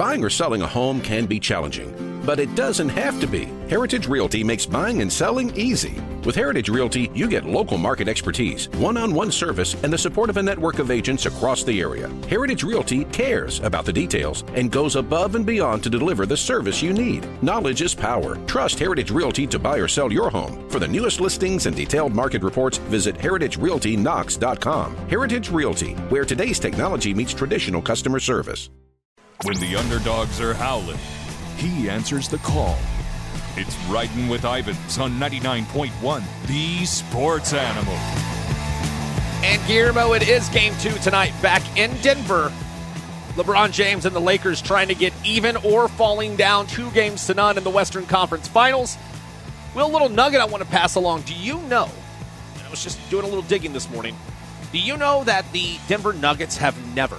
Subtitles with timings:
[0.00, 3.50] Buying or selling a home can be challenging, but it doesn't have to be.
[3.68, 6.00] Heritage Realty makes buying and selling easy.
[6.24, 10.30] With Heritage Realty, you get local market expertise, one on one service, and the support
[10.30, 12.08] of a network of agents across the area.
[12.30, 16.82] Heritage Realty cares about the details and goes above and beyond to deliver the service
[16.82, 17.28] you need.
[17.42, 18.36] Knowledge is power.
[18.46, 20.66] Trust Heritage Realty to buy or sell your home.
[20.70, 24.96] For the newest listings and detailed market reports, visit heritagerealtyknox.com.
[25.08, 28.70] Heritage Realty, where today's technology meets traditional customer service.
[29.44, 30.98] When the underdogs are howling,
[31.56, 32.76] he answers the call.
[33.56, 37.94] It's Riding with Ivens on 99.1, the sports animal.
[39.42, 42.52] And Guillermo, it is game two tonight back in Denver.
[43.36, 47.32] LeBron James and the Lakers trying to get even or falling down two games to
[47.32, 48.98] none in the Western Conference Finals.
[49.74, 51.22] Will, a little nugget I want to pass along.
[51.22, 51.88] Do you know?
[52.62, 54.14] I was just doing a little digging this morning.
[54.70, 57.16] Do you know that the Denver Nuggets have never,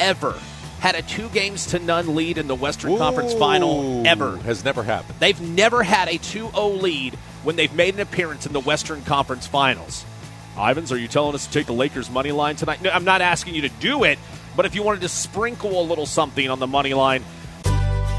[0.00, 0.34] ever
[0.80, 4.38] had a two games to none lead in the Western Ooh, Conference Final ever.
[4.38, 5.18] Has never happened.
[5.20, 9.02] They've never had a 2 0 lead when they've made an appearance in the Western
[9.02, 10.04] Conference Finals.
[10.56, 12.82] Ivens, are you telling us to take the Lakers money line tonight?
[12.82, 14.18] No, I'm not asking you to do it,
[14.56, 17.24] but if you wanted to sprinkle a little something on the money line,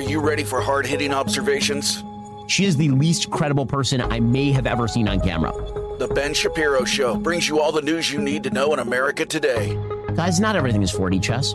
[0.00, 2.02] Are you ready for hard hitting observations?
[2.46, 5.52] She is the least credible person I may have ever seen on camera.
[5.98, 9.26] The Ben Shapiro Show brings you all the news you need to know in America
[9.26, 9.78] today.
[10.14, 11.52] Guys, not everything is 4D chess.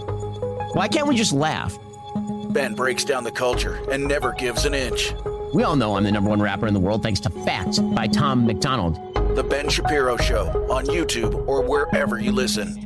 [0.76, 1.76] Why can't we just laugh?
[2.52, 5.16] Ben breaks down the culture and never gives an inch.
[5.52, 8.06] We all know I'm the number one rapper in the world thanks to Facts by
[8.06, 8.96] Tom MacDonald.
[9.36, 12.85] The Ben Shapiro Show on YouTube or wherever you listen.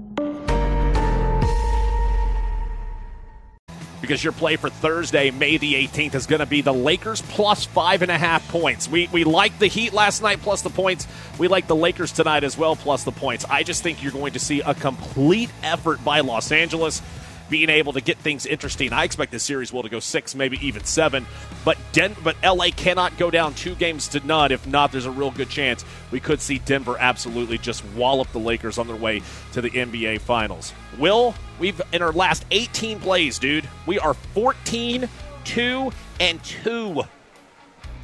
[4.01, 7.65] Because your play for Thursday, May the 18th, is going to be the Lakers plus
[7.65, 8.87] five and a half points.
[8.87, 11.07] We, we liked the Heat last night plus the points.
[11.37, 13.45] We like the Lakers tonight as well plus the points.
[13.49, 17.01] I just think you're going to see a complete effort by Los Angeles
[17.49, 18.93] being able to get things interesting.
[18.93, 21.25] I expect this series will to go six, maybe even seven.
[21.65, 24.51] But Den- but LA cannot go down two games to none.
[24.51, 28.39] If not, there's a real good chance we could see Denver absolutely just wallop the
[28.39, 29.21] Lakers on their way
[29.53, 30.73] to the NBA Finals.
[30.97, 35.09] Will we've in our last 18 plays, dude, we are 14,
[35.45, 37.03] 2, and 2.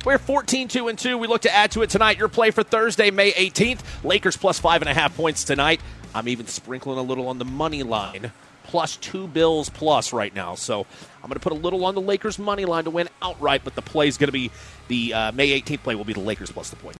[0.05, 1.17] We're 14 2 and 2.
[1.17, 2.19] We look to add to it tonight.
[2.19, 3.79] Your play for Thursday, May 18th.
[4.03, 5.81] Lakers plus five and a half points tonight.
[6.13, 8.31] I'm even sprinkling a little on the money line
[8.65, 10.55] plus two bills plus right now.
[10.55, 10.81] So
[11.23, 13.75] I'm going to put a little on the Lakers money line to win outright, but
[13.75, 14.51] the play is going to be
[14.87, 16.97] the uh, May 18th play will be the Lakers plus the point.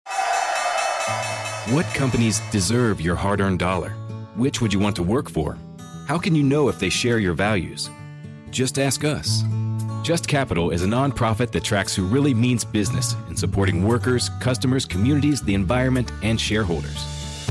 [1.74, 3.90] What companies deserve your hard earned dollar?
[4.36, 5.58] Which would you want to work for?
[6.08, 7.90] How can you know if they share your values?
[8.52, 9.44] Just ask us.
[10.03, 14.86] Just Capital is a nonprofit that tracks who really means business in supporting workers, customers,
[14.86, 17.03] communities, the environment, and shareholders.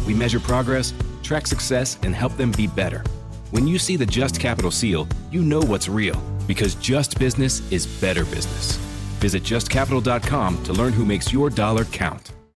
[0.07, 0.95] We measure progress,
[1.25, 3.03] track success, and help them be better.
[3.55, 7.87] When you see the Just Capital seal, you know what's real because just business is
[7.87, 8.73] better business.
[9.21, 12.33] Visit justcapital.com to learn who makes your dollar count.